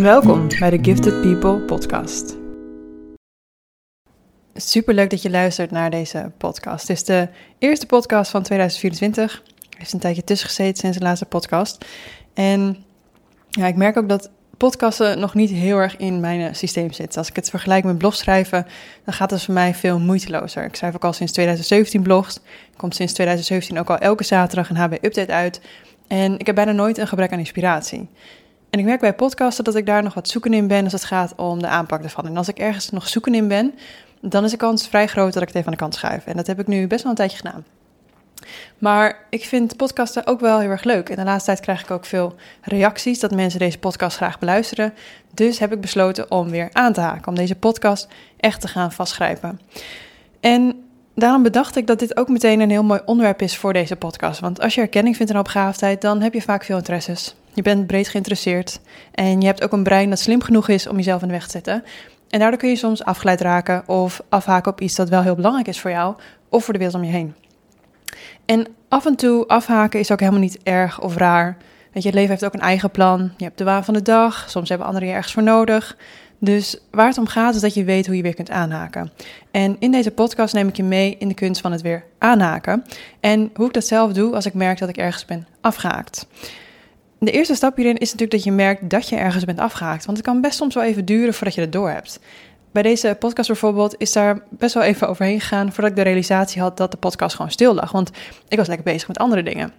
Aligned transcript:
Welkom 0.00 0.48
bij 0.58 0.70
de 0.70 0.78
Gifted 0.82 1.20
People 1.20 1.58
podcast. 1.58 2.36
Super 4.54 4.94
leuk 4.94 5.10
dat 5.10 5.22
je 5.22 5.30
luistert 5.30 5.70
naar 5.70 5.90
deze 5.90 6.32
podcast. 6.36 6.88
Het 6.88 6.96
is 6.96 7.04
de 7.04 7.28
eerste 7.58 7.86
podcast 7.86 8.30
van 8.30 8.42
2024. 8.42 9.42
Er 9.70 9.78
heeft 9.78 9.92
een 9.92 9.98
tijdje 9.98 10.24
tussen 10.24 10.48
gezeten 10.48 10.76
sinds 10.76 10.98
de 10.98 11.04
laatste 11.04 11.26
podcast. 11.26 11.84
En 12.34 12.84
ja, 13.48 13.66
ik 13.66 13.76
merk 13.76 13.96
ook 13.96 14.08
dat 14.08 14.30
podcasten 14.56 15.18
nog 15.18 15.34
niet 15.34 15.50
heel 15.50 15.78
erg 15.78 15.96
in 15.96 16.20
mijn 16.20 16.54
systeem 16.54 16.92
zitten. 16.92 17.18
Als 17.18 17.28
ik 17.28 17.36
het 17.36 17.50
vergelijk 17.50 17.84
met 17.84 17.98
blogschrijven, 17.98 18.66
dan 19.04 19.14
gaat 19.14 19.30
het 19.30 19.42
voor 19.42 19.54
mij 19.54 19.74
veel 19.74 19.98
moeitelozer. 19.98 20.64
Ik 20.64 20.76
schrijf 20.76 20.94
ook 20.94 21.04
al 21.04 21.12
sinds 21.12 21.32
2017 21.32 22.02
blogs. 22.02 22.40
Komt 22.76 22.94
sinds 22.94 23.12
2017 23.12 23.78
ook 23.78 23.90
al 23.90 23.98
elke 23.98 24.24
zaterdag 24.24 24.70
een 24.70 24.76
HB-update 24.76 25.32
uit. 25.32 25.60
En 26.06 26.38
ik 26.38 26.46
heb 26.46 26.54
bijna 26.54 26.72
nooit 26.72 26.98
een 26.98 27.08
gebrek 27.08 27.32
aan 27.32 27.38
inspiratie. 27.38 28.08
En 28.70 28.78
ik 28.78 28.84
merk 28.84 29.00
bij 29.00 29.14
podcasten 29.14 29.64
dat 29.64 29.74
ik 29.74 29.86
daar 29.86 30.02
nog 30.02 30.14
wat 30.14 30.28
zoeken 30.28 30.54
in 30.54 30.66
ben 30.66 30.84
als 30.84 30.92
het 30.92 31.04
gaat 31.04 31.34
om 31.36 31.58
de 31.58 31.66
aanpak 31.66 32.02
ervan. 32.02 32.26
En 32.26 32.36
als 32.36 32.48
ik 32.48 32.58
ergens 32.58 32.90
nog 32.90 33.08
zoeken 33.08 33.34
in 33.34 33.48
ben, 33.48 33.74
dan 34.20 34.44
is 34.44 34.50
de 34.50 34.56
kans 34.56 34.88
vrij 34.88 35.06
groot 35.06 35.32
dat 35.32 35.42
ik 35.42 35.48
het 35.48 35.56
even 35.56 35.66
aan 35.66 35.72
de 35.72 35.82
kant 35.82 35.94
schuif. 35.94 36.26
En 36.26 36.36
dat 36.36 36.46
heb 36.46 36.60
ik 36.60 36.66
nu 36.66 36.86
best 36.86 37.02
wel 37.02 37.10
een 37.10 37.18
tijdje 37.18 37.36
gedaan. 37.36 37.64
Maar 38.78 39.26
ik 39.30 39.44
vind 39.44 39.76
podcasten 39.76 40.26
ook 40.26 40.40
wel 40.40 40.58
heel 40.58 40.70
erg 40.70 40.84
leuk. 40.84 41.08
En 41.08 41.16
de 41.16 41.24
laatste 41.24 41.46
tijd 41.46 41.60
krijg 41.60 41.82
ik 41.82 41.90
ook 41.90 42.04
veel 42.04 42.34
reacties 42.60 43.20
dat 43.20 43.34
mensen 43.34 43.58
deze 43.58 43.78
podcast 43.78 44.16
graag 44.16 44.38
beluisteren. 44.38 44.94
Dus 45.34 45.58
heb 45.58 45.72
ik 45.72 45.80
besloten 45.80 46.30
om 46.30 46.50
weer 46.50 46.68
aan 46.72 46.92
te 46.92 47.00
haken, 47.00 47.28
om 47.28 47.34
deze 47.34 47.56
podcast 47.56 48.08
echt 48.36 48.60
te 48.60 48.68
gaan 48.68 48.92
vastgrijpen. 48.92 49.60
En 50.40 50.89
daarom 51.20 51.42
bedacht 51.42 51.76
ik 51.76 51.86
dat 51.86 51.98
dit 51.98 52.16
ook 52.16 52.28
meteen 52.28 52.60
een 52.60 52.70
heel 52.70 52.82
mooi 52.82 53.00
onderwerp 53.04 53.42
is 53.42 53.56
voor 53.56 53.72
deze 53.72 53.96
podcast. 53.96 54.40
Want 54.40 54.60
als 54.60 54.74
je 54.74 54.80
erkenning 54.80 55.16
vindt 55.16 55.32
in 55.32 55.38
opgaafdheid, 55.38 56.00
dan 56.00 56.20
heb 56.20 56.34
je 56.34 56.42
vaak 56.42 56.64
veel 56.64 56.76
interesses. 56.76 57.34
Je 57.54 57.62
bent 57.62 57.86
breed 57.86 58.08
geïnteresseerd 58.08 58.80
en 59.12 59.40
je 59.40 59.46
hebt 59.46 59.62
ook 59.62 59.72
een 59.72 59.82
brein 59.82 60.10
dat 60.10 60.18
slim 60.18 60.42
genoeg 60.42 60.68
is 60.68 60.86
om 60.86 60.96
jezelf 60.96 61.22
in 61.22 61.28
de 61.28 61.34
weg 61.34 61.44
te 61.44 61.50
zetten. 61.50 61.84
En 62.28 62.38
daardoor 62.38 62.58
kun 62.58 62.68
je 62.68 62.76
soms 62.76 63.04
afgeleid 63.04 63.40
raken 63.40 63.88
of 63.88 64.22
afhaken 64.28 64.72
op 64.72 64.80
iets 64.80 64.94
dat 64.94 65.08
wel 65.08 65.22
heel 65.22 65.34
belangrijk 65.34 65.68
is 65.68 65.80
voor 65.80 65.90
jou 65.90 66.14
of 66.48 66.64
voor 66.64 66.72
de 66.72 66.78
wereld 66.78 66.98
om 66.98 67.04
je 67.04 67.12
heen. 67.12 67.34
En 68.44 68.66
af 68.88 69.06
en 69.06 69.16
toe 69.16 69.46
afhaken 69.46 70.00
is 70.00 70.12
ook 70.12 70.20
helemaal 70.20 70.40
niet 70.40 70.58
erg 70.62 71.00
of 71.00 71.16
raar. 71.16 71.56
Weet 71.92 72.02
je, 72.02 72.08
het 72.08 72.18
leven 72.18 72.30
heeft 72.30 72.44
ook 72.44 72.54
een 72.54 72.60
eigen 72.60 72.90
plan. 72.90 73.30
Je 73.36 73.44
hebt 73.44 73.58
de 73.58 73.64
waan 73.64 73.84
van 73.84 73.94
de 73.94 74.02
dag. 74.02 74.44
Soms 74.48 74.68
hebben 74.68 74.86
anderen 74.86 75.08
je 75.08 75.14
ergens 75.14 75.32
voor 75.32 75.42
nodig. 75.42 75.96
Dus 76.42 76.76
waar 76.90 77.06
het 77.06 77.18
om 77.18 77.26
gaat 77.26 77.54
is 77.54 77.60
dat 77.60 77.74
je 77.74 77.84
weet 77.84 78.06
hoe 78.06 78.16
je 78.16 78.22
weer 78.22 78.34
kunt 78.34 78.50
aanhaken. 78.50 79.10
En 79.50 79.76
in 79.78 79.90
deze 79.90 80.10
podcast 80.10 80.54
neem 80.54 80.68
ik 80.68 80.76
je 80.76 80.82
mee 80.82 81.16
in 81.18 81.28
de 81.28 81.34
kunst 81.34 81.60
van 81.60 81.72
het 81.72 81.80
weer 81.80 82.04
aanhaken. 82.18 82.84
En 83.20 83.50
hoe 83.54 83.66
ik 83.66 83.72
dat 83.72 83.86
zelf 83.86 84.12
doe 84.12 84.34
als 84.34 84.46
ik 84.46 84.54
merk 84.54 84.78
dat 84.78 84.88
ik 84.88 84.96
ergens 84.96 85.24
ben 85.24 85.46
afgehaakt. 85.60 86.26
De 87.18 87.30
eerste 87.30 87.54
stap 87.54 87.76
hierin 87.76 87.96
is 87.96 88.12
natuurlijk 88.12 88.30
dat 88.30 88.44
je 88.44 88.52
merkt 88.52 88.90
dat 88.90 89.08
je 89.08 89.16
ergens 89.16 89.44
bent 89.44 89.58
afgehaakt. 89.58 90.04
Want 90.04 90.16
het 90.16 90.26
kan 90.26 90.40
best 90.40 90.56
soms 90.56 90.74
wel 90.74 90.84
even 90.84 91.04
duren 91.04 91.34
voordat 91.34 91.54
je 91.54 91.60
het 91.60 91.72
door 91.72 91.90
hebt. 91.90 92.20
Bij 92.72 92.82
deze 92.82 93.16
podcast 93.18 93.48
bijvoorbeeld 93.48 93.94
is 93.98 94.12
daar 94.12 94.42
best 94.48 94.74
wel 94.74 94.82
even 94.82 95.08
overheen 95.08 95.40
gegaan 95.40 95.72
voordat 95.72 95.90
ik 95.90 95.96
de 95.96 96.02
realisatie 96.02 96.60
had 96.60 96.76
dat 96.76 96.90
de 96.90 96.96
podcast 96.96 97.36
gewoon 97.36 97.50
stil 97.50 97.74
lag. 97.74 97.92
Want 97.92 98.10
ik 98.48 98.58
was 98.58 98.66
lekker 98.66 98.92
bezig 98.92 99.08
met 99.08 99.18
andere 99.18 99.42
dingen. 99.42 99.72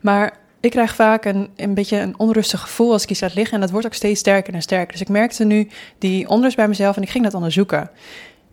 Maar 0.00 0.38
ik 0.66 0.72
krijg 0.72 0.94
vaak 0.94 1.24
een, 1.24 1.48
een 1.56 1.74
beetje 1.74 1.98
een 1.98 2.18
onrustig 2.18 2.60
gevoel 2.60 2.92
als 2.92 3.02
ik 3.02 3.10
iets 3.10 3.20
laat 3.20 3.34
liggen. 3.34 3.54
En 3.54 3.60
dat 3.60 3.70
wordt 3.70 3.86
ook 3.86 3.94
steeds 3.94 4.20
sterker 4.20 4.54
en 4.54 4.62
sterker. 4.62 4.92
Dus 4.92 5.00
ik 5.00 5.08
merkte 5.08 5.44
nu 5.44 5.68
die 5.98 6.28
onrust 6.28 6.56
bij 6.56 6.68
mezelf 6.68 6.96
en 6.96 7.02
ik 7.02 7.10
ging 7.10 7.24
dat 7.24 7.34
onderzoeken. 7.34 7.90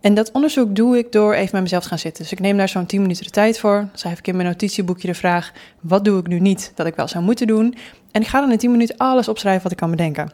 En 0.02 0.14
dat 0.14 0.32
onderzoek 0.32 0.76
doe 0.76 0.98
ik 0.98 1.12
door 1.12 1.34
even 1.34 1.50
met 1.52 1.62
mezelf 1.62 1.84
te 1.84 1.90
gaan 1.90 2.00
zitten. 2.00 2.24
Dus 2.24 2.32
ik 2.32 2.40
neem 2.40 2.58
daar 2.58 2.70
zo'n 2.70 2.86
10 2.86 3.02
minuten 3.02 3.24
de 3.24 3.30
tijd 3.30 3.60
voor. 3.60 3.76
Dan 3.76 3.90
schrijf 3.94 4.20
ik 4.20 4.28
in 4.28 4.36
mijn 4.36 4.48
notitieboekje 4.48 5.08
de 5.08 5.14
vraag: 5.14 5.52
wat 5.82 6.06
doe 6.06 6.20
ik 6.20 6.28
nu 6.28 6.40
niet 6.40 6.72
dat 6.76 6.86
ik 6.86 6.96
wel 6.96 7.08
zou 7.08 7.24
moeten 7.24 7.48
doen? 7.48 7.76
En 8.12 8.22
ik 8.22 8.28
ga 8.28 8.40
dan 8.40 8.52
in 8.52 8.58
10 8.58 8.72
minuten 8.72 8.98
alles 8.98 9.28
opschrijven 9.28 9.64
wat 9.64 9.72
ik 9.72 9.78
kan 9.78 9.90
bedenken. 9.90 10.32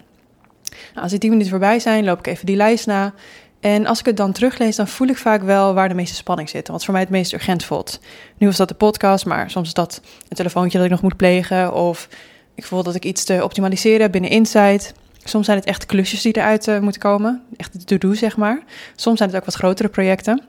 Nou, 0.70 1.02
als 1.02 1.12
die 1.12 1.20
10 1.20 1.30
minuten 1.30 1.52
voorbij 1.52 1.80
zijn, 1.80 2.04
loop 2.04 2.20
ik 2.20 2.28
even 2.28 2.46
die 2.46 2.56
lijst 2.56 2.86
na. 2.86 3.14
En 3.60 3.86
als 3.86 4.00
ik 4.00 4.06
het 4.06 4.18
dan 4.18 4.32
teruglees, 4.32 4.76
dan 4.76 4.88
voel 4.88 5.08
ik 5.08 5.18
vaak 5.18 5.42
wel 5.42 5.74
waar 5.74 5.90
de 5.90 5.96
meeste 5.96 6.16
spanning 6.16 6.50
zit. 6.50 6.68
Wat 6.68 6.84
voor 6.84 6.94
mij 6.94 7.02
het 7.02 7.12
meest 7.12 7.34
urgent 7.34 7.64
voelt. 7.64 8.00
Nu 8.38 8.48
was 8.48 8.58
dat 8.58 8.68
de 8.68 8.74
podcast, 8.74 9.26
maar 9.26 9.50
soms 9.50 9.68
is 9.68 9.74
dat 9.74 10.02
een 10.30 10.36
telefoontje 10.36 10.78
dat 10.78 10.86
ik 10.86 10.92
nog 10.92 11.02
moet 11.02 11.18
plegen. 11.18 11.74
Of 11.74 12.10
ik 12.56 12.66
voel 12.66 12.84
dat 12.84 12.96
ik 12.96 13.06
iets 13.06 13.24
te 13.24 13.44
optimaliseren 13.44 14.02
heb 14.02 14.12
binnen 14.12 14.30
Insight. 14.30 14.94
Soms 15.24 15.46
zijn 15.46 15.58
het 15.58 15.68
echt 15.68 15.86
klusjes 15.86 16.22
die 16.22 16.38
eruit 16.38 16.68
uh, 16.68 16.80
moeten 16.80 17.02
komen. 17.02 17.44
Echt 17.58 17.74
de 17.74 17.84
to-do, 17.84 18.14
zeg 18.14 18.38
maar. 18.38 18.64
Soms 18.96 19.18
zijn 19.18 19.30
het 19.30 19.38
ook 19.38 19.46
wat 19.46 19.56
grotere 19.56 19.90
projecten. 19.90 20.44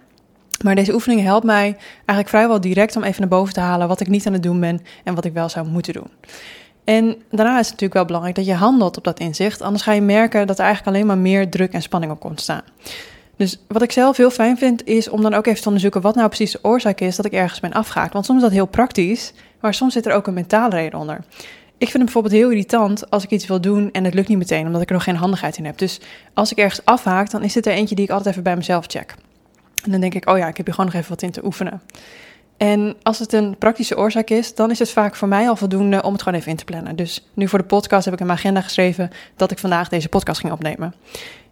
Maar 0.65 0.75
deze 0.75 0.95
oefening 0.95 1.23
helpt 1.23 1.45
mij 1.45 1.77
eigenlijk 1.95 2.29
vrijwel 2.29 2.61
direct 2.61 2.97
om 2.97 3.03
even 3.03 3.21
naar 3.21 3.29
boven 3.29 3.55
te 3.55 3.61
halen 3.61 3.89
wat 3.89 4.01
ik 4.01 4.09
niet 4.09 4.27
aan 4.27 4.33
het 4.33 4.43
doen 4.43 4.61
ben 4.61 4.81
en 5.05 5.15
wat 5.15 5.25
ik 5.25 5.33
wel 5.33 5.49
zou 5.49 5.67
moeten 5.69 5.93
doen. 5.93 6.11
En 6.91 7.17
daarna 7.31 7.59
is 7.59 7.69
het 7.69 7.71
natuurlijk 7.71 7.95
wel 7.95 8.05
belangrijk 8.05 8.37
dat 8.37 8.47
je 8.47 8.55
handelt 8.55 8.97
op 8.97 9.05
dat 9.05 9.21
inzicht. 9.21 9.63
Anders 9.63 9.83
ga 9.83 9.93
je 9.93 10.01
merken 10.01 10.47
dat 10.47 10.59
er 10.59 10.65
eigenlijk 10.65 10.97
alleen 10.97 11.07
maar 11.07 11.19
meer 11.19 11.49
druk 11.49 11.73
en 11.73 11.83
spanning 11.83 12.13
op 12.13 12.21
komt 12.21 12.41
staan. 12.41 12.63
Dus 13.37 13.59
wat 13.69 13.83
ik 13.83 13.93
zelf 13.93 14.17
heel 14.17 14.31
fijn 14.31 14.59
vind, 14.59 14.87
is 14.87 15.09
om 15.09 15.23
dan 15.23 15.35
ook 15.35 15.47
even 15.47 15.61
te 15.61 15.67
onderzoeken 15.67 16.01
wat 16.01 16.15
nou 16.15 16.29
precies 16.29 16.53
de 16.53 16.59
oorzaak 16.63 17.01
is 17.01 17.17
dat 17.17 17.25
ik 17.25 17.33
ergens 17.33 17.61
ben 17.61 17.73
afgehaakt. 17.73 18.13
Want 18.13 18.25
soms 18.25 18.39
is 18.39 18.45
dat 18.45 18.55
heel 18.55 18.67
praktisch, 18.67 19.33
maar 19.61 19.75
soms 19.75 19.93
zit 19.93 20.07
er 20.07 20.13
ook 20.13 20.27
een 20.27 20.35
mentale 20.35 20.75
reden 20.75 20.99
onder. 20.99 21.17
Ik 21.79 21.89
vind 21.89 21.93
het 21.93 22.05
bijvoorbeeld 22.05 22.35
heel 22.35 22.51
irritant 22.51 23.11
als 23.11 23.25
ik 23.25 23.31
iets 23.31 23.47
wil 23.47 23.61
doen 23.61 23.91
en 23.93 24.05
het 24.05 24.15
lukt 24.15 24.29
niet 24.29 24.39
meteen, 24.39 24.67
omdat 24.67 24.83
ik 24.83 24.89
er 24.89 24.95
nog 24.95 25.05
geen 25.05 25.17
handigheid 25.17 25.57
in 25.57 25.65
heb. 25.65 25.79
Dus 25.79 26.01
als 26.35 26.51
ik 26.51 26.59
ergens 26.59 26.85
afhaak, 26.85 27.31
dan 27.31 27.43
is 27.43 27.53
dit 27.53 27.67
er 27.67 27.73
eentje 27.73 27.95
die 27.95 28.05
ik 28.05 28.11
altijd 28.11 28.31
even 28.31 28.43
bij 28.43 28.57
mezelf 28.57 28.85
check. 28.87 29.15
En 29.85 29.91
dan 29.91 30.01
denk 30.01 30.15
ik, 30.15 30.29
oh 30.29 30.39
ja, 30.39 30.49
ik 30.49 30.57
heb 30.57 30.67
hier 30.67 30.75
gewoon 30.75 30.91
nog 30.91 31.01
even 31.01 31.11
wat 31.11 31.23
in 31.23 31.31
te 31.31 31.45
oefenen. 31.45 31.81
En 32.61 32.97
als 33.03 33.19
het 33.19 33.33
een 33.33 33.57
praktische 33.59 33.97
oorzaak 33.97 34.31
is, 34.31 34.55
dan 34.55 34.71
is 34.71 34.79
het 34.79 34.91
vaak 34.91 35.17
voor 35.17 35.29
mij 35.29 35.49
al 35.49 35.57
voldoende 35.57 36.03
om 36.03 36.13
het 36.13 36.23
gewoon 36.23 36.39
even 36.39 36.51
in 36.51 36.57
te 36.57 36.65
plannen. 36.65 36.97
Dus 36.97 37.29
nu 37.35 37.49
voor 37.49 37.59
de 37.59 37.65
podcast 37.65 38.05
heb 38.05 38.15
ik 38.15 38.21
in 38.21 38.27
mijn 38.27 38.39
agenda 38.39 38.61
geschreven 38.61 39.11
dat 39.37 39.51
ik 39.51 39.59
vandaag 39.59 39.89
deze 39.89 40.09
podcast 40.09 40.41
ging 40.41 40.53
opnemen. 40.53 40.95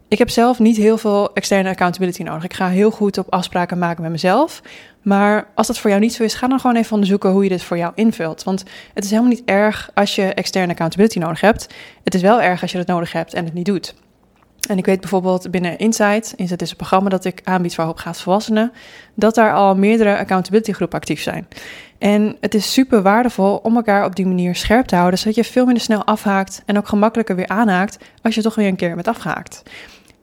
Ik 0.09 0.19
heb 0.19 0.31
zelf 0.31 0.59
niet 0.59 0.77
heel 0.77 0.99
veel 0.99 1.35
externe 1.35 1.69
accountability 1.69 2.23
nodig. 2.23 2.45
Ik 2.45 2.55
ga 2.55 2.69
heel 2.69 2.91
goed 2.91 3.19
op 3.19 3.33
afspraken 3.33 3.79
maken 3.79 4.03
met 4.03 4.11
mezelf. 4.11 4.63
Maar 5.03 5.49
als 5.55 5.67
dat 5.67 5.79
voor 5.79 5.91
jou 5.91 6.03
niet 6.03 6.15
zo 6.15 6.23
is, 6.23 6.35
ga 6.35 6.49
dan 6.49 6.61
gewoon 6.61 6.77
even 6.77 6.93
onderzoeken 6.93 7.31
hoe 7.31 7.43
je 7.43 7.49
dit 7.49 7.63
voor 7.63 7.77
jou 7.77 7.93
invult. 7.95 8.43
Want 8.43 8.65
het 8.95 9.05
is 9.05 9.11
helemaal 9.11 9.33
niet 9.33 9.45
erg 9.45 9.91
als 9.95 10.15
je 10.15 10.35
externe 10.35 10.73
accountability 10.73 11.19
nodig 11.19 11.41
hebt. 11.41 11.75
Het 12.05 12.15
is 12.15 12.23
wel 12.23 12.43
erg 12.43 12.63
als 12.63 12.73
je 12.73 12.79
het 12.79 12.87
nodig 12.87 13.13
hebt 13.13 13.35
en 13.35 13.45
het 13.45 13.55
niet 13.55 13.67
doet. 13.67 13.95
En 14.67 14.79
ik 14.79 14.87
weet 14.87 15.01
bijvoorbeeld 15.01 15.51
binnen 15.51 15.79
Insight, 15.79 16.33
Insight 16.37 16.63
is 16.63 16.71
een 16.71 16.77
programma 16.77 17.09
dat 17.09 17.25
ik 17.25 17.41
aanbied 17.45 17.75
voor 17.75 17.85
hoopgaafde 17.85 18.23
volwassenen, 18.23 18.73
dat 19.15 19.35
daar 19.35 19.55
al 19.55 19.77
meerdere 19.77 20.19
accountability 20.19 20.73
groepen 20.73 20.99
actief 20.99 21.23
zijn. 21.23 21.49
En 21.99 22.37
het 22.41 22.55
is 22.55 22.73
super 22.73 23.03
waardevol 23.03 23.57
om 23.57 23.77
elkaar 23.77 24.05
op 24.05 24.17
die 24.17 24.27
manier 24.27 24.57
scherp 24.57 24.87
te 24.87 24.97
houden, 24.97 25.19
zodat 25.19 25.35
je 25.35 25.45
veel 25.45 25.65
minder 25.65 25.83
snel 25.83 26.05
afhaakt 26.05 26.63
en 26.67 26.79
ook 26.79 26.89
gemakkelijker 26.89 27.37
weer 27.37 27.49
aanhaakt 27.49 27.99
als 28.23 28.35
je 28.35 28.43
toch 28.43 28.55
weer 28.55 28.67
een 28.67 28.77
keer 28.77 28.95
bent 28.95 29.09
afgehaakt. 29.09 29.63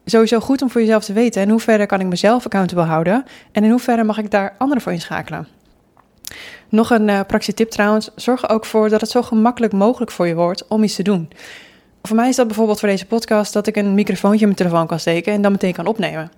Sowieso 0.06 0.40
goed 0.40 0.62
om 0.62 0.70
voor 0.70 0.82
jezelf 0.82 1.04
te 1.04 1.14
weten 1.14 1.42
in 1.42 1.50
hoeverre 1.50 1.86
kan 1.86 2.00
ik 2.00 2.08
mezelf 2.08 2.46
accountable 2.46 2.84
houden 2.84 3.26
en 3.52 3.64
in 3.64 3.70
hoeverre 3.70 4.04
mag 4.04 4.18
ik 4.18 4.32
daar 4.32 4.56
anderen 4.58 4.84
voor 4.84 4.92
inschakelen. 4.92 5.48
Nog 6.70 6.90
een 6.90 7.08
uh, 7.08 7.20
praktische 7.20 7.54
tip 7.54 7.70
trouwens, 7.70 8.10
zorg 8.16 8.44
er 8.44 8.50
ook 8.50 8.66
voor 8.66 8.90
dat 8.90 9.02
het 9.02 9.10
zo 9.10 9.22
gemakkelijk 9.22 9.74
mogelijk 9.74 10.12
voor 10.12 10.28
je 10.28 10.36
wordt 10.36 10.68
om 10.68 10.84
iets 10.84 10.96
te 10.96 11.04
doen. 11.04 11.30
Voor 12.06 12.16
mij 12.16 12.30
is 12.30 12.36
dat 12.36 12.48
bijvoorbeeld 12.48 12.80
voor 12.80 12.90
deze 12.90 13.06
podcast 13.06 13.54
dat 13.54 13.68
ik 13.68 13.76
een 13.76 13.94
microfoontje 13.94 14.40
in 14.40 14.46
mijn 14.46 14.58
telefoon 14.58 14.88
kan 14.88 15.00
steken 15.00 15.34
en 15.34 15.42
dan 15.42 15.52
meteen 15.52 15.74
kan 15.74 15.86
opnemen. 15.86 16.32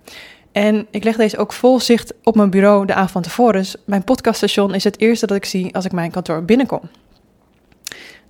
En 0.52 0.88
ik 0.92 1.04
leg 1.04 1.16
deze 1.16 1.38
ook 1.38 1.54
vol 1.54 1.80
zicht 1.80 2.14
op 2.24 2.36
mijn 2.36 2.50
bureau 2.50 2.86
de 2.86 2.94
avond 2.94 3.12
van 3.12 3.22
tevoren. 3.22 3.54
Dus 3.54 3.76
mijn 3.86 4.04
podcaststation 4.04 4.74
is 4.74 4.84
het 4.84 5.00
eerste 5.00 5.28
dat 5.28 5.38
ik 5.38 5.46
zie 5.46 5.76
als 5.76 5.86
ik 5.86 5.92
mijn 5.92 6.12
kantoor 6.12 6.44
binnenkom. 6.44 6.82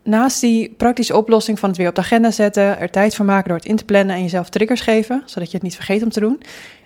Naast 0.04 0.42
die 0.42 0.74
praktische 0.78 1.18
oplossing 1.18 1.60
van 1.60 1.70
het 1.70 1.78
weer 1.78 1.88
op 1.88 1.96
de 1.96 2.02
agenda 2.02 2.32
zetten, 2.32 2.80
er 2.80 2.90
tijd 2.90 3.16
voor 3.16 3.26
maken 3.26 3.48
door 3.48 3.58
het 3.58 3.68
in 3.68 3.76
te 3.76 3.86
plannen 3.86 4.16
en 4.16 4.22
jezelf 4.22 4.50
triggers 4.50 4.82
geven, 4.82 5.24
zodat 5.26 5.48
je 5.48 5.54
het 5.54 5.64
niet 5.64 5.76
vergeet 5.76 6.04
om 6.04 6.10
te 6.10 6.20
doen, 6.20 6.42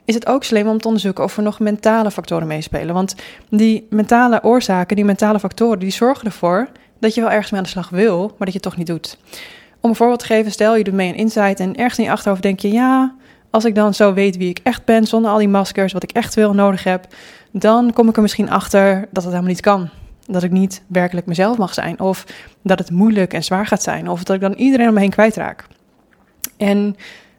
is 0.05 0.15
het 0.15 0.27
ook 0.27 0.43
slim 0.43 0.67
om 0.67 0.77
te 0.77 0.87
onderzoeken 0.87 1.23
of 1.23 1.37
er 1.37 1.43
nog 1.43 1.59
mentale 1.59 2.11
factoren 2.11 2.47
meespelen. 2.47 2.93
Want 2.93 3.15
die 3.49 3.87
mentale 3.89 4.43
oorzaken, 4.43 4.95
die 4.95 5.05
mentale 5.05 5.39
factoren, 5.39 5.79
die 5.79 5.91
zorgen 5.91 6.25
ervoor 6.25 6.69
dat 6.99 7.15
je 7.15 7.21
wel 7.21 7.29
ergens 7.29 7.51
mee 7.51 7.59
aan 7.59 7.65
de 7.65 7.71
slag 7.71 7.89
wil, 7.89 8.19
maar 8.19 8.37
dat 8.37 8.47
je 8.47 8.53
het 8.53 8.61
toch 8.61 8.77
niet 8.77 8.87
doet. 8.87 9.17
Om 9.81 9.89
een 9.89 9.95
voorbeeld 9.95 10.19
te 10.19 10.25
geven, 10.25 10.51
stel 10.51 10.75
je 10.75 10.83
doet 10.83 10.93
mee 10.93 11.09
een 11.09 11.15
insight 11.15 11.59
en 11.59 11.75
ergens 11.75 11.97
in 11.97 12.03
je 12.03 12.11
achterhoofd 12.11 12.41
denk 12.41 12.59
je, 12.59 12.71
ja, 12.71 13.15
als 13.49 13.65
ik 13.65 13.75
dan 13.75 13.93
zo 13.93 14.13
weet 14.13 14.37
wie 14.37 14.49
ik 14.49 14.59
echt 14.63 14.85
ben, 14.85 15.07
zonder 15.07 15.31
al 15.31 15.37
die 15.37 15.47
maskers, 15.47 15.93
wat 15.93 16.03
ik 16.03 16.11
echt 16.11 16.33
wil 16.33 16.53
nodig 16.53 16.83
heb, 16.83 17.07
dan 17.51 17.93
kom 17.93 18.09
ik 18.09 18.15
er 18.15 18.21
misschien 18.21 18.49
achter 18.49 18.99
dat 18.99 19.23
het 19.23 19.33
helemaal 19.33 19.51
niet 19.51 19.61
kan. 19.61 19.89
Dat 20.25 20.43
ik 20.43 20.51
niet 20.51 20.83
werkelijk 20.87 21.27
mezelf 21.27 21.57
mag 21.57 21.73
zijn. 21.73 21.99
Of 21.99 22.25
dat 22.63 22.79
het 22.79 22.91
moeilijk 22.91 23.33
en 23.33 23.43
zwaar 23.43 23.67
gaat 23.67 23.83
zijn. 23.83 24.09
Of 24.09 24.23
dat 24.23 24.35
ik 24.35 24.41
dan 24.41 24.53
iedereen 24.53 24.87
om 24.87 24.93
me 24.93 24.99
heen 24.99 25.09
kwijtraak. 25.09 25.65
En 26.57 26.95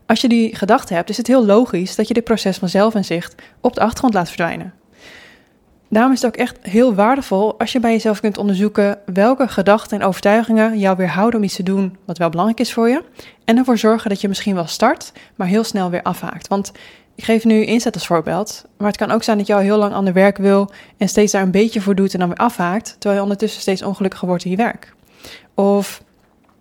als 0.06 0.20
je 0.20 0.28
die 0.28 0.56
gedachte 0.56 0.94
hebt, 0.94 1.10
is 1.10 1.16
het 1.16 1.26
heel 1.26 1.46
logisch 1.46 1.94
dat 1.94 2.08
je 2.08 2.14
dit 2.14 2.24
proces 2.24 2.58
van 2.58 2.68
zelfinzicht 2.68 3.34
op 3.60 3.74
de 3.74 3.80
achtergrond 3.80 4.14
laat 4.14 4.28
verdwijnen. 4.28 4.72
Daarom 5.92 6.12
is 6.12 6.22
het 6.22 6.30
ook 6.30 6.40
echt 6.40 6.58
heel 6.62 6.94
waardevol 6.94 7.58
als 7.58 7.72
je 7.72 7.80
bij 7.80 7.92
jezelf 7.92 8.20
kunt 8.20 8.38
onderzoeken 8.38 8.98
welke 9.06 9.48
gedachten 9.48 10.00
en 10.00 10.06
overtuigingen 10.06 10.78
jou 10.78 10.96
weerhouden 10.96 11.38
om 11.40 11.44
iets 11.44 11.56
te 11.56 11.62
doen 11.62 11.96
wat 12.04 12.18
wel 12.18 12.28
belangrijk 12.28 12.60
is 12.60 12.72
voor 12.72 12.88
je. 12.88 13.02
En 13.44 13.58
ervoor 13.58 13.78
zorgen 13.78 14.08
dat 14.08 14.20
je 14.20 14.28
misschien 14.28 14.54
wel 14.54 14.66
start, 14.66 15.12
maar 15.34 15.46
heel 15.46 15.64
snel 15.64 15.90
weer 15.90 16.02
afhaakt. 16.02 16.48
Want 16.48 16.72
ik 17.14 17.24
geef 17.24 17.44
nu 17.44 17.64
inzet 17.64 17.94
als 17.94 18.06
voorbeeld, 18.06 18.64
maar 18.76 18.88
het 18.88 18.96
kan 18.96 19.10
ook 19.10 19.22
zijn 19.22 19.38
dat 19.38 19.50
al 19.50 19.58
heel 19.58 19.76
lang 19.76 19.94
ander 19.94 20.12
werk 20.12 20.36
wil 20.36 20.70
en 20.96 21.08
steeds 21.08 21.32
daar 21.32 21.42
een 21.42 21.50
beetje 21.50 21.80
voor 21.80 21.94
doet 21.94 22.12
en 22.12 22.18
dan 22.18 22.28
weer 22.28 22.38
afhaakt, 22.38 22.86
terwijl 22.92 23.14
je 23.14 23.22
ondertussen 23.22 23.60
steeds 23.60 23.82
ongelukkiger 23.82 24.28
wordt 24.28 24.44
in 24.44 24.50
je 24.50 24.56
werk. 24.56 24.94
Of 25.54 26.02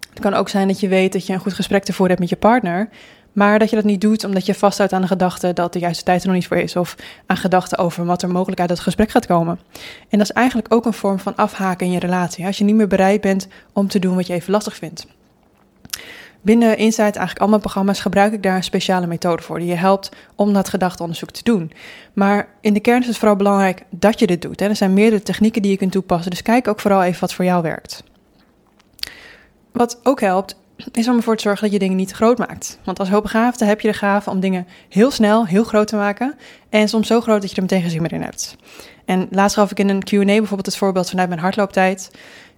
het 0.10 0.20
kan 0.20 0.34
ook 0.34 0.50
zijn 0.50 0.68
dat 0.68 0.80
je 0.80 0.88
weet 0.88 1.14
dat 1.14 1.28
je 1.28 1.34
een 1.34 1.40
goed 1.40 1.54
gesprek 1.54 1.86
voeren 1.86 2.08
hebt 2.08 2.20
met 2.20 2.30
je 2.30 2.36
partner, 2.36 2.90
maar 3.34 3.60
dat 3.60 3.70
je 3.70 3.76
dat 3.76 3.86
niet 3.86 4.02
doet 4.02 4.24
omdat 4.24 4.46
je 4.46 4.54
vasthoudt 4.54 4.94
aan 4.94 5.02
de 5.02 5.08
gedachte 5.08 5.54
dat 5.54 5.74
de 5.74 5.80
juiste 5.80 6.04
tijd 6.04 6.22
er 6.22 6.28
nog 6.28 6.36
niet 6.36 6.48
voor 6.48 6.58
is, 6.58 6.76
of 6.76 6.96
aan 7.26 7.38
gedachten 7.38 7.78
over 7.78 8.06
wat 8.06 8.22
er 8.22 8.30
mogelijk 8.30 8.60
uit 8.60 8.70
het 8.70 8.80
gesprek 8.80 9.10
gaat 9.10 9.26
komen. 9.26 9.60
En 10.10 10.18
dat 10.18 10.30
is 10.30 10.32
eigenlijk 10.32 10.74
ook 10.74 10.86
een 10.86 10.94
vorm 10.94 11.20
van 11.20 11.36
afhaken 11.36 11.86
in 11.86 11.92
je 11.92 12.00
relatie, 12.00 12.46
als 12.46 12.58
je 12.58 12.64
niet 12.64 12.76
meer 12.76 12.88
bereid 12.88 13.22
bent 13.22 13.48
om 13.74 13.88
te 13.88 14.00
doen 14.00 14.16
wat 14.16 14.28
je 14.28 14.34
even 14.34 14.52
lastig 14.52 14.76
vindt. 14.76 15.08
Binnen 16.44 16.78
Insight, 16.78 17.16
eigenlijk 17.16 17.40
al 17.40 17.48
mijn 17.48 17.62
programma's, 17.62 18.00
gebruik 18.00 18.34
ik 18.34 18.44
daar 18.44 18.56
een 18.56 18.64
speciale 18.64 19.08
methode 19.08 19.42
voor, 19.42 19.60
die 19.60 19.68
je 19.68 19.76
helpt 19.76 20.10
om 20.36 20.54
dat 20.54 20.70
gedachteonderzoek 20.70 21.32
te 21.32 21.44
doen. 21.44 21.72
Maar 22.14 22.48
in 22.62 22.74
de 22.74 22.80
kern 22.80 23.02
is 23.02 23.08
het 23.08 23.18
vooral 23.18 23.36
belangrijk 23.36 23.84
dat 23.90 24.20
je 24.20 24.28
dit 24.28 24.42
doet. 24.42 24.62
Er 24.62 24.76
zijn 24.76 24.94
meerdere 24.94 25.24
technieken 25.24 25.62
die 25.62 25.72
je 25.72 25.78
kunt 25.78 25.92
toepassen, 25.92 26.32
dus 26.32 26.42
kijk 26.42 26.68
ook 26.68 26.80
vooral 26.80 27.04
even 27.04 27.22
wat 27.22 27.34
voor 27.34 27.46
jou 27.46 27.62
werkt. 27.62 28.04
Wat 29.72 30.00
ook 30.04 30.22
helpt, 30.22 30.56
is 30.92 31.08
om 31.08 31.16
ervoor 31.16 31.36
te 31.36 31.42
zorgen 31.42 31.64
dat 31.64 31.72
je 31.72 31.80
dingen 31.80 31.98
niet 31.98 32.12
groot 32.12 32.38
maakt. 32.38 32.80
Want 32.84 33.00
als 33.00 33.10
hoogbegaafde 33.10 33.66
heb 33.66 33.82
je 33.82 33.88
de 33.88 33.94
gave 33.94 34.30
om 34.30 34.40
dingen 34.40 34.68
heel 34.90 35.12
snel, 35.12 35.48
heel 35.48 35.64
groot 35.64 35.88
te 35.88 35.96
maken. 35.96 36.36
En 36.70 36.90
soms 36.90 37.08
zo 37.08 37.22
groot 37.22 37.42
dat 37.42 37.50
je 37.50 37.56
er 37.56 37.62
meteen 37.62 37.82
geen 37.82 37.90
zin 37.90 38.02
meer 38.02 38.14
in 38.14 38.22
hebt. 38.22 38.56
En 39.06 39.28
laatst 39.32 39.58
gaf 39.58 39.72
ik 39.72 39.80
in 39.80 39.90
een 39.90 40.04
Q&A 40.04 40.24
bijvoorbeeld 40.26 40.66
het 40.66 40.78
voorbeeld 40.78 41.10
vanuit 41.10 41.30
mijn 41.30 41.42
hardlooptijd. 41.42 42.12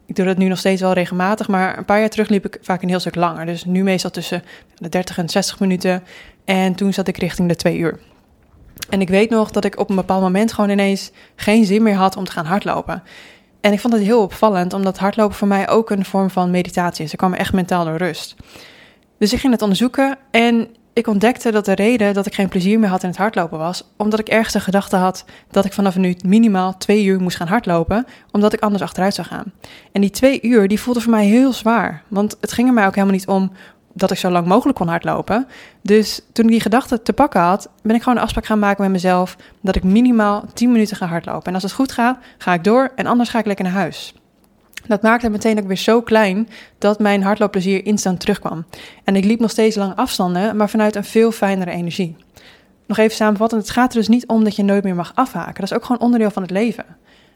Ik 0.05 0.15
doe 0.15 0.25
dat 0.25 0.37
nu 0.37 0.47
nog 0.47 0.57
steeds 0.57 0.81
wel 0.81 0.93
regelmatig, 0.93 1.47
maar 1.47 1.77
een 1.77 1.85
paar 1.85 1.99
jaar 1.99 2.09
terug 2.09 2.29
liep 2.29 2.45
ik 2.45 2.57
vaak 2.61 2.81
een 2.81 2.89
heel 2.89 2.99
stuk 2.99 3.15
langer. 3.15 3.45
Dus 3.45 3.65
nu 3.65 3.83
meestal 3.83 4.11
tussen 4.11 4.43
de 4.75 4.89
30 4.89 5.17
en 5.17 5.29
60 5.29 5.59
minuten. 5.59 6.03
En 6.45 6.75
toen 6.75 6.93
zat 6.93 7.07
ik 7.07 7.17
richting 7.17 7.47
de 7.47 7.55
twee 7.55 7.77
uur. 7.77 7.99
En 8.89 9.01
ik 9.01 9.09
weet 9.09 9.29
nog 9.29 9.51
dat 9.51 9.65
ik 9.65 9.79
op 9.79 9.89
een 9.89 9.95
bepaald 9.95 10.21
moment 10.21 10.53
gewoon 10.53 10.69
ineens 10.69 11.11
geen 11.35 11.65
zin 11.65 11.83
meer 11.83 11.95
had 11.95 12.17
om 12.17 12.23
te 12.23 12.31
gaan 12.31 12.45
hardlopen. 12.45 13.03
En 13.63 13.73
ik 13.73 13.79
vond 13.79 13.93
het 13.93 14.03
heel 14.03 14.21
opvallend, 14.21 14.73
omdat 14.73 14.97
hardlopen 14.97 15.35
voor 15.35 15.47
mij 15.47 15.69
ook 15.69 15.89
een 15.89 16.05
vorm 16.05 16.29
van 16.29 16.51
meditatie 16.51 17.05
is. 17.05 17.11
Ik 17.11 17.17
kwam 17.17 17.33
echt 17.33 17.53
mentaal 17.53 17.85
door 17.85 17.97
rust. 17.97 18.35
Dus 19.17 19.33
ik 19.33 19.39
ging 19.39 19.53
het 19.53 19.61
onderzoeken 19.61 20.17
en 20.31 20.67
ik 20.93 21.07
ontdekte 21.07 21.51
dat 21.51 21.65
de 21.65 21.75
reden 21.75 22.13
dat 22.13 22.25
ik 22.25 22.33
geen 22.33 22.49
plezier 22.49 22.79
meer 22.79 22.89
had 22.89 23.03
in 23.03 23.09
het 23.09 23.17
hardlopen 23.17 23.57
was, 23.57 23.83
omdat 23.97 24.19
ik 24.19 24.27
ergens 24.27 24.53
de 24.53 24.59
gedachte 24.59 24.95
had 24.95 25.25
dat 25.51 25.65
ik 25.65 25.73
vanaf 25.73 25.95
nu 25.95 26.15
minimaal 26.25 26.77
twee 26.77 27.03
uur 27.03 27.21
moest 27.21 27.37
gaan 27.37 27.47
hardlopen, 27.47 28.05
omdat 28.31 28.53
ik 28.53 28.59
anders 28.59 28.83
achteruit 28.83 29.13
zou 29.13 29.27
gaan. 29.27 29.53
En 29.91 30.01
die 30.01 30.09
twee 30.09 30.41
uur, 30.41 30.67
die 30.67 30.79
voelde 30.79 31.01
voor 31.01 31.11
mij 31.11 31.25
heel 31.25 31.53
zwaar, 31.53 32.03
want 32.07 32.37
het 32.41 32.51
ging 32.51 32.67
er 32.67 32.73
mij 32.73 32.85
ook 32.85 32.95
helemaal 32.95 33.15
niet 33.15 33.27
om 33.27 33.51
dat 33.93 34.11
ik 34.11 34.17
zo 34.17 34.29
lang 34.29 34.47
mogelijk 34.47 34.77
kon 34.77 34.87
hardlopen. 34.87 35.47
Dus 35.81 36.21
toen 36.31 36.45
ik 36.45 36.51
die 36.51 36.61
gedachte 36.61 37.01
te 37.01 37.13
pakken 37.13 37.41
had, 37.41 37.69
ben 37.81 37.95
ik 37.95 38.01
gewoon 38.01 38.17
een 38.17 38.23
afspraak 38.23 38.45
gaan 38.45 38.59
maken 38.59 38.83
met 38.83 38.91
mezelf 38.91 39.37
dat 39.61 39.75
ik 39.75 39.83
minimaal 39.83 40.45
10 40.53 40.71
minuten 40.71 40.97
ga 40.97 41.05
hardlopen. 41.05 41.47
En 41.47 41.53
als 41.53 41.63
het 41.63 41.71
goed 41.71 41.91
gaat, 41.91 42.17
ga 42.37 42.53
ik 42.53 42.63
door 42.63 42.91
en 42.95 43.05
anders 43.05 43.29
ga 43.29 43.39
ik 43.39 43.45
lekker 43.45 43.65
naar 43.65 43.73
huis. 43.73 44.13
Dat 44.87 45.01
maakte 45.01 45.25
het 45.25 45.35
meteen 45.35 45.59
ook 45.59 45.67
weer 45.67 45.77
zo 45.77 46.01
klein 46.01 46.49
dat 46.77 46.99
mijn 46.99 47.23
hardloopplezier 47.23 47.85
instant 47.85 48.19
terugkwam. 48.19 48.65
En 49.03 49.15
ik 49.15 49.25
liep 49.25 49.39
nog 49.39 49.51
steeds 49.51 49.75
lange 49.75 49.95
afstanden, 49.95 50.55
maar 50.55 50.69
vanuit 50.69 50.95
een 50.95 51.03
veel 51.03 51.31
fijnere 51.31 51.71
energie. 51.71 52.15
Nog 52.87 52.97
even 52.97 53.15
samenvatten, 53.15 53.57
het 53.57 53.69
gaat 53.69 53.93
er 53.93 53.97
dus 53.97 54.07
niet 54.07 54.27
om 54.27 54.43
dat 54.43 54.55
je 54.55 54.63
nooit 54.63 54.83
meer 54.83 54.95
mag 54.95 55.11
afhaken. 55.15 55.53
Dat 55.53 55.63
is 55.63 55.73
ook 55.73 55.85
gewoon 55.85 56.01
onderdeel 56.01 56.31
van 56.31 56.41
het 56.41 56.51
leven. 56.51 56.85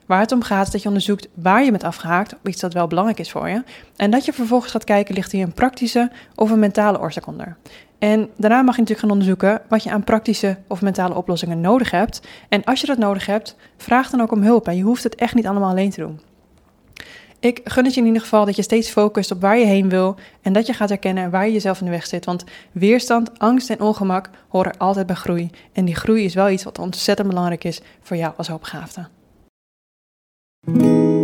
Waar 0.07 0.19
het 0.19 0.31
om 0.31 0.41
gaat 0.41 0.65
is 0.65 0.71
dat 0.71 0.81
je 0.81 0.87
onderzoekt 0.87 1.27
waar 1.33 1.63
je 1.63 1.71
bent 1.71 1.83
afgehaakt, 1.83 2.33
of 2.33 2.39
iets 2.43 2.61
dat 2.61 2.73
wel 2.73 2.87
belangrijk 2.87 3.19
is 3.19 3.31
voor 3.31 3.49
je. 3.49 3.63
En 3.95 4.11
dat 4.11 4.25
je 4.25 4.33
vervolgens 4.33 4.71
gaat 4.71 4.83
kijken, 4.83 5.15
ligt 5.15 5.31
hier 5.31 5.43
een 5.43 5.53
praktische 5.53 6.11
of 6.35 6.51
een 6.51 6.59
mentale 6.59 6.99
oorzaak 6.99 7.27
onder. 7.27 7.57
En 7.99 8.29
daarna 8.37 8.61
mag 8.61 8.75
je 8.75 8.81
natuurlijk 8.81 8.99
gaan 8.99 9.11
onderzoeken 9.11 9.61
wat 9.69 9.83
je 9.83 9.91
aan 9.91 10.03
praktische 10.03 10.57
of 10.67 10.81
mentale 10.81 11.15
oplossingen 11.15 11.61
nodig 11.61 11.91
hebt. 11.91 12.21
En 12.49 12.63
als 12.63 12.81
je 12.81 12.87
dat 12.87 12.97
nodig 12.97 13.25
hebt, 13.25 13.55
vraag 13.77 14.09
dan 14.09 14.21
ook 14.21 14.31
om 14.31 14.41
hulp. 14.41 14.67
En 14.67 14.75
je 14.75 14.83
hoeft 14.83 15.03
het 15.03 15.15
echt 15.15 15.35
niet 15.35 15.47
allemaal 15.47 15.69
alleen 15.69 15.89
te 15.89 16.01
doen. 16.01 16.19
Ik 17.39 17.61
gun 17.63 17.85
het 17.85 17.93
je 17.93 17.99
in 17.99 18.07
ieder 18.07 18.21
geval 18.21 18.45
dat 18.45 18.55
je 18.55 18.61
steeds 18.61 18.89
focust 18.89 19.31
op 19.31 19.41
waar 19.41 19.57
je 19.57 19.65
heen 19.65 19.89
wil 19.89 20.15
en 20.41 20.53
dat 20.53 20.65
je 20.67 20.73
gaat 20.73 20.89
herkennen 20.89 21.29
waar 21.29 21.45
je 21.45 21.53
jezelf 21.53 21.79
in 21.79 21.85
de 21.85 21.91
weg 21.91 22.07
zit. 22.07 22.25
Want 22.25 22.43
weerstand, 22.71 23.39
angst 23.39 23.69
en 23.69 23.81
ongemak 23.81 24.29
horen 24.47 24.77
altijd 24.77 25.05
bij 25.05 25.15
groei. 25.15 25.49
En 25.73 25.85
die 25.85 25.95
groei 25.95 26.23
is 26.23 26.33
wel 26.33 26.49
iets 26.49 26.63
wat 26.63 26.79
ontzettend 26.79 27.27
belangrijk 27.27 27.63
is 27.63 27.81
voor 28.01 28.17
jou 28.17 28.33
als 28.37 28.47
hoopgaafde. 28.47 29.07
thank 30.67 30.81
you. 30.81 31.16